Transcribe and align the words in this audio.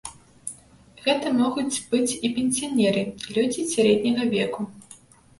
Гэта 1.07 1.27
могуць 1.41 1.81
быць 1.91 2.13
і 2.29 2.31
пенсіянеры, 2.37 3.03
людзі 3.35 3.65
сярэдняга 3.75 4.25
веку. 4.33 4.61